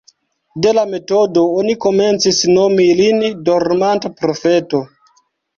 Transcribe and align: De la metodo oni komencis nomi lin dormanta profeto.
De 0.65 0.71
la 0.77 0.85
metodo 0.93 1.43
oni 1.57 1.75
komencis 1.85 2.39
nomi 2.55 2.87
lin 3.03 3.21
dormanta 3.51 4.15
profeto. 4.23 4.83